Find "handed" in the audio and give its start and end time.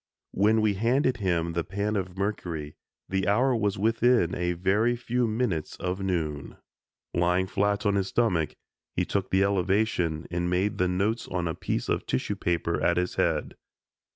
0.73-1.17